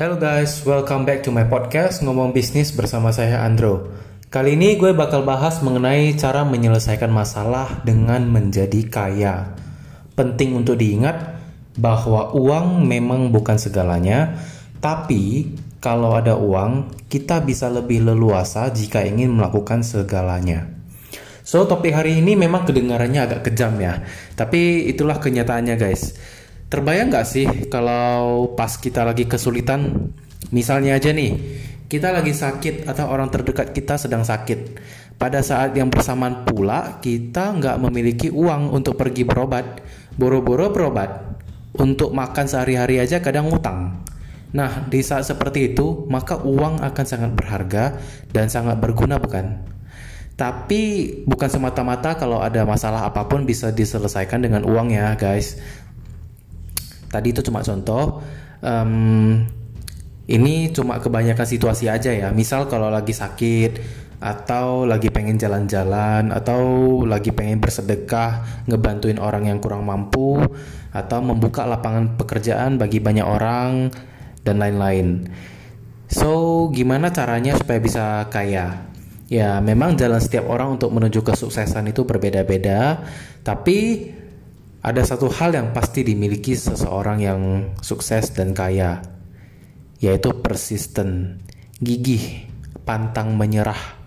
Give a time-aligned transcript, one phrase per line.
[0.00, 3.92] Hello guys, welcome back to my podcast Ngomong Bisnis bersama saya Andro.
[4.32, 9.52] Kali ini gue bakal bahas mengenai cara menyelesaikan masalah dengan menjadi kaya.
[10.16, 11.36] Penting untuk diingat
[11.76, 14.40] bahwa uang memang bukan segalanya,
[14.80, 15.52] tapi
[15.84, 20.64] kalau ada uang, kita bisa lebih leluasa jika ingin melakukan segalanya.
[21.44, 24.00] So, topik hari ini memang kedengarannya agak kejam ya,
[24.32, 26.16] tapi itulah kenyataannya guys.
[26.70, 30.14] Terbayang nggak sih kalau pas kita lagi kesulitan,
[30.54, 31.34] misalnya aja nih,
[31.90, 34.78] kita lagi sakit atau orang terdekat kita sedang sakit.
[35.18, 39.82] Pada saat yang bersamaan pula, kita nggak memiliki uang untuk pergi berobat,
[40.14, 41.42] boro-boro berobat.
[41.74, 44.06] Untuk makan sehari-hari aja kadang ngutang.
[44.54, 47.98] Nah, di saat seperti itu, maka uang akan sangat berharga
[48.30, 49.58] dan sangat berguna bukan?
[50.40, 50.82] Tapi
[51.28, 55.60] bukan semata-mata kalau ada masalah apa pun bisa diselesaikan dengan uang ya guys.
[57.10, 58.22] Tadi itu cuma contoh.
[58.62, 59.42] Um,
[60.30, 62.30] ini cuma kebanyakan situasi aja ya.
[62.30, 63.82] Misal kalau lagi sakit
[64.20, 66.62] atau lagi pengen jalan-jalan atau
[67.02, 70.38] lagi pengen bersedekah, ngebantuin orang yang kurang mampu
[70.94, 73.90] atau membuka lapangan pekerjaan bagi banyak orang
[74.46, 75.26] dan lain-lain.
[76.10, 78.86] So, gimana caranya supaya bisa kaya?
[79.30, 82.98] Ya, memang jalan setiap orang untuk menuju kesuksesan itu berbeda-beda,
[83.46, 84.10] tapi
[84.80, 87.40] ada satu hal yang pasti dimiliki seseorang yang
[87.84, 89.04] sukses dan kaya,
[90.00, 91.36] yaitu persisten,
[91.84, 92.48] gigih,
[92.88, 94.00] pantang menyerah.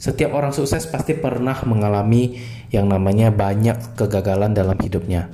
[0.00, 2.40] Setiap orang sukses pasti pernah mengalami
[2.72, 5.28] yang namanya banyak kegagalan dalam hidupnya.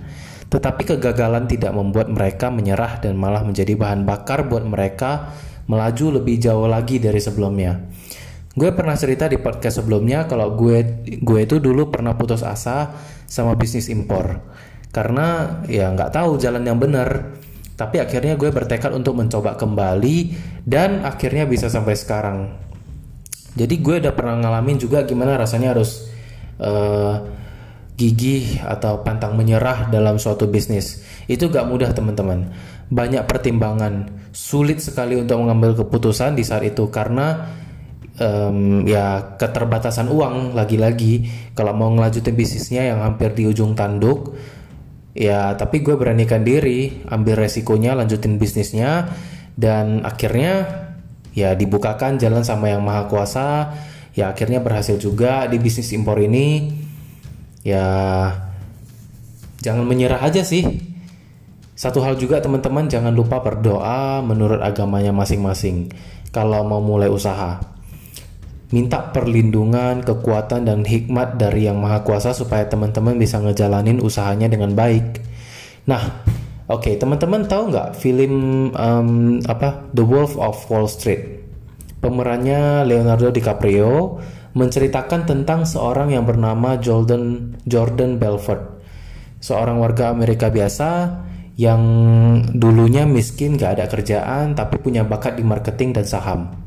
[0.51, 5.31] Tetapi kegagalan tidak membuat mereka menyerah dan malah menjadi bahan bakar buat mereka
[5.71, 7.79] melaju lebih jauh lagi dari sebelumnya.
[8.57, 12.89] Gue pernah cerita di podcast sebelumnya kalau gue gue itu dulu pernah putus asa
[13.29, 14.41] sama bisnis impor
[14.89, 17.37] karena ya nggak tahu jalan yang benar.
[17.77, 20.33] Tapi akhirnya gue bertekad untuk mencoba kembali
[20.65, 22.57] dan akhirnya bisa sampai sekarang.
[23.53, 26.09] Jadi gue udah pernah ngalamin juga gimana rasanya harus
[26.57, 27.21] uh,
[28.01, 31.05] gigih atau pantang menyerah dalam suatu bisnis.
[31.29, 32.53] Itu gak mudah teman-teman.
[32.89, 37.45] Banyak pertimbangan, sulit sekali untuk mengambil keputusan di saat itu karena
[38.21, 41.29] um, ya keterbatasan uang lagi-lagi.
[41.53, 44.37] Kalau mau ngelanjutin bisnisnya yang hampir di ujung tanduk
[45.17, 49.09] ya tapi gue beranikan diri ambil resikonya lanjutin bisnisnya
[49.57, 50.85] dan akhirnya
[51.33, 53.73] ya dibukakan jalan sama yang maha kuasa.
[54.17, 56.73] Ya akhirnya berhasil juga di bisnis impor ini.
[57.61, 57.85] Ya
[59.61, 60.65] jangan menyerah aja sih.
[61.77, 65.93] Satu hal juga teman-teman jangan lupa berdoa menurut agamanya masing-masing.
[66.33, 67.76] Kalau mau mulai usaha
[68.75, 74.75] minta perlindungan, kekuatan dan hikmat dari Yang Maha Kuasa supaya teman-teman bisa ngejalanin usahanya dengan
[74.75, 75.23] baik.
[75.87, 76.27] Nah,
[76.67, 78.35] oke okay, teman-teman tahu nggak film
[78.75, 81.47] um, apa The Wolf of Wall Street?
[82.03, 84.19] Pemerannya Leonardo DiCaprio
[84.57, 88.83] menceritakan tentang seorang yang bernama Jordan Jordan Belfort,
[89.39, 91.23] seorang warga Amerika biasa
[91.57, 91.83] yang
[92.53, 96.66] dulunya miskin gak ada kerjaan tapi punya bakat di marketing dan saham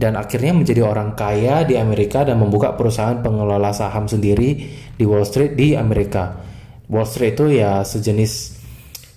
[0.00, 4.56] dan akhirnya menjadi orang kaya di Amerika dan membuka perusahaan pengelola saham sendiri
[4.96, 6.40] di Wall Street di Amerika.
[6.88, 8.32] Wall Street itu ya sejenis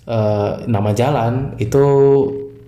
[0.04, 1.84] uh, nama jalan itu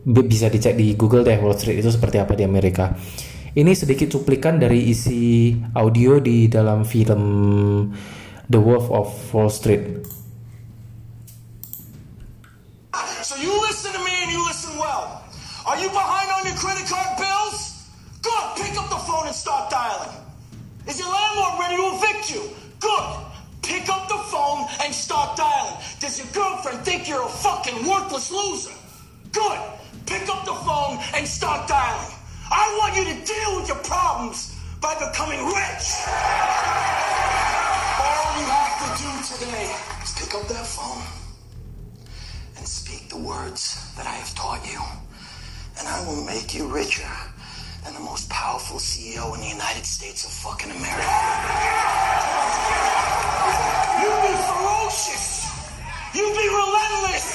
[0.08, 2.96] bisa dicek di Google deh Wall Street itu seperti apa di Amerika.
[3.52, 7.22] Ini sedikit cuplikan dari isi audio di dalam film
[8.48, 9.84] The Wolf of Wall Street.
[21.06, 22.50] Your landlord ready to evict you?
[22.80, 23.06] Good.
[23.62, 25.76] Pick up the phone and start dialing.
[26.00, 28.74] Does your girlfriend think you're a fucking worthless loser?
[29.32, 29.58] Good.
[30.06, 32.14] Pick up the phone and start dialing.
[32.50, 35.84] I want you to deal with your problems by becoming rich.
[37.98, 41.02] All you have to do today is pick up that phone
[42.56, 44.80] and speak the words that I have taught you,
[45.78, 47.10] and I will make you richer
[47.86, 51.06] and the most powerful CEO in the United States of fucking America.
[54.02, 55.46] You be ferocious.
[56.10, 57.30] You be relentless.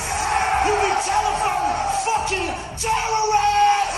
[0.68, 1.72] You be telephone
[2.04, 3.96] fucking terrorist.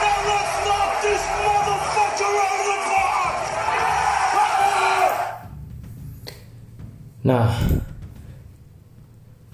[0.00, 3.36] Now let's knock this motherfucker out of the park.
[7.24, 7.52] Nah,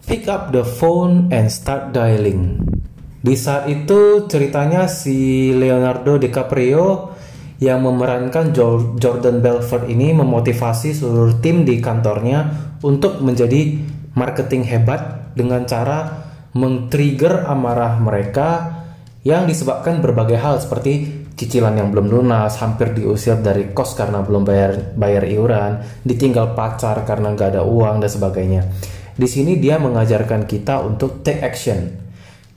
[0.06, 2.79] pick up the phone and start dialing.
[3.20, 7.12] Di saat itu ceritanya si Leonardo DiCaprio
[7.60, 8.56] yang memerankan
[8.96, 12.48] Jordan Belfort ini memotivasi seluruh tim di kantornya
[12.80, 13.76] untuk menjadi
[14.16, 16.24] marketing hebat dengan cara
[16.56, 18.80] meng-trigger amarah mereka
[19.20, 24.48] yang disebabkan berbagai hal seperti cicilan yang belum lunas, hampir diusir dari kos karena belum
[24.48, 28.62] bayar bayar iuran, ditinggal pacar karena nggak ada uang dan sebagainya.
[29.12, 32.08] Di sini dia mengajarkan kita untuk take action.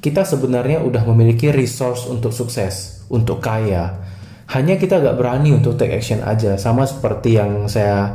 [0.03, 4.03] Kita sebenarnya udah memiliki resource untuk sukses, untuk kaya.
[4.51, 8.11] Hanya kita gak berani untuk take action aja, sama seperti yang saya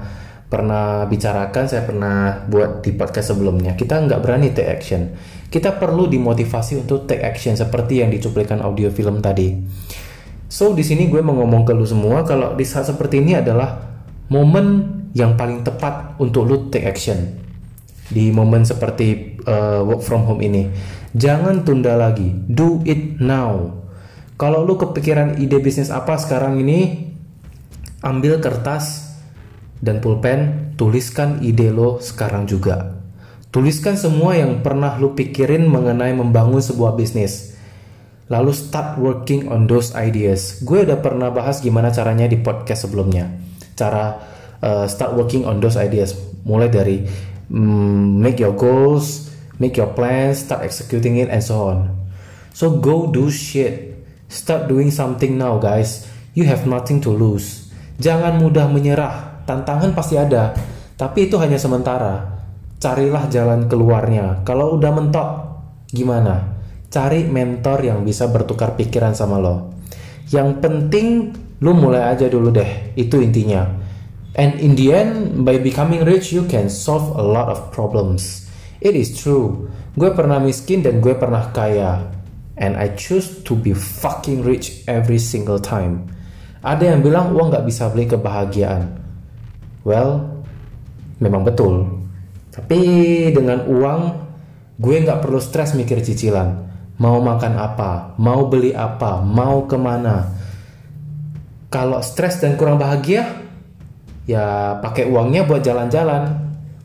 [0.48, 3.76] pernah bicarakan, saya pernah buat di podcast sebelumnya.
[3.76, 5.12] Kita nggak berani take action.
[5.48, 9.56] Kita perlu dimotivasi untuk take action seperti yang dicuplikan audio film tadi.
[10.48, 13.76] So di sini gue mau ngomong ke lu semua kalau di saat seperti ini adalah
[14.32, 17.47] momen yang paling tepat untuk lu take action.
[18.08, 20.72] Di momen seperti uh, work from home ini,
[21.12, 22.32] jangan tunda lagi.
[22.48, 23.84] Do it now.
[24.38, 27.10] Kalau lu kepikiran ide bisnis apa sekarang ini,
[28.00, 29.08] ambil kertas,
[29.78, 32.98] dan pulpen, tuliskan ide lo sekarang juga.
[33.48, 37.56] Tuliskan semua yang pernah lo pikirin mengenai membangun sebuah bisnis.
[38.28, 40.60] Lalu start working on those ideas.
[40.60, 43.24] Gue udah pernah bahas gimana caranya di podcast sebelumnya.
[43.72, 44.20] Cara
[44.60, 46.12] uh, start working on those ideas.
[46.44, 46.96] Mulai dari
[47.52, 51.78] um, make your goals, make your plans, start executing it, and so on.
[52.52, 54.00] So go do shit.
[54.28, 56.04] Start doing something now, guys.
[56.36, 57.72] You have nothing to lose.
[57.98, 60.52] Jangan mudah menyerah tantangan pasti ada,
[60.94, 62.38] tapi itu hanya sementara.
[62.78, 64.46] Carilah jalan keluarnya.
[64.46, 65.28] Kalau udah mentok,
[65.90, 66.60] gimana?
[66.92, 69.74] Cari mentor yang bisa bertukar pikiran sama lo.
[70.30, 71.06] Yang penting
[71.58, 73.66] lu mulai aja dulu deh, itu intinya.
[74.36, 78.50] And in the end, by becoming rich, you can solve a lot of problems.
[78.84, 79.72] It is true.
[79.96, 82.06] Gue pernah miskin dan gue pernah kaya.
[82.58, 86.10] And I choose to be fucking rich every single time.
[86.60, 88.98] Ada yang bilang uang gak bisa beli kebahagiaan.
[89.86, 90.42] Well,
[91.22, 91.86] memang betul.
[92.52, 92.80] Tapi
[93.30, 94.00] dengan uang,
[94.78, 96.66] gue nggak perlu stres mikir cicilan.
[96.98, 100.34] Mau makan apa, mau beli apa, mau ke mana.
[101.70, 103.47] Kalau stres dan kurang bahagia,
[104.28, 106.36] ya pakai uangnya buat jalan-jalan,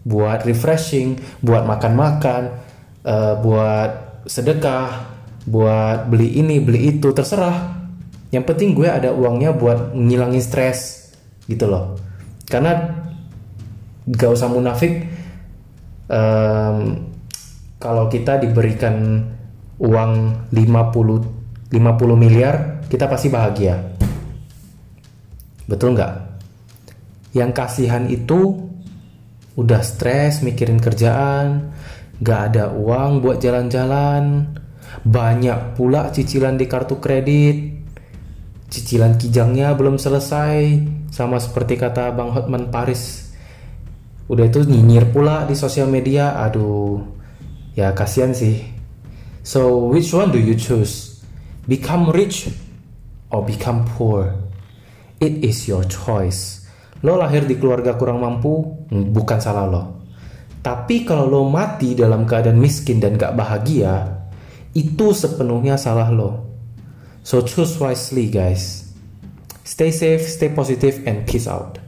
[0.07, 2.63] buat refreshing, buat makan-makan,
[3.03, 5.11] uh, buat sedekah,
[5.43, 7.83] buat beli ini, beli itu, terserah.
[8.31, 11.11] Yang penting gue ada uangnya buat ngilangin stres,
[11.51, 11.99] gitu loh.
[12.47, 13.03] Karena
[14.07, 15.03] gak usah munafik
[16.07, 17.07] um,
[17.79, 19.27] kalau kita diberikan
[19.79, 20.11] uang
[20.51, 21.75] 50 50
[22.15, 23.79] miliar kita pasti bahagia.
[25.67, 26.22] Betul nggak
[27.33, 28.69] yang kasihan itu
[29.57, 31.73] udah stres mikirin kerjaan
[32.21, 34.53] gak ada uang buat jalan-jalan.
[35.03, 37.83] Banyak pula cicilan di kartu kredit.
[38.69, 40.81] Cicilan kijangnya belum selesai
[41.13, 43.33] sama seperti kata Bang Hotman Paris.
[44.29, 47.03] Udah itu nyinyir pula di sosial media aduh
[47.75, 48.63] ya kasihan sih.
[49.43, 51.21] So which one do you choose?
[51.67, 52.49] Become rich
[53.29, 54.31] or become poor?
[55.19, 56.62] It is your choice
[57.03, 59.83] lo lahir di keluarga kurang mampu bukan salah lo
[60.63, 64.23] tapi kalau lo mati dalam keadaan miskin dan gak bahagia
[64.73, 66.53] itu sepenuhnya salah lo
[67.23, 68.91] So choose wisely, guys.
[69.63, 71.79] Stay safe, stay positive, and peace out.